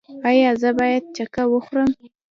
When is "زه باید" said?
0.61-1.03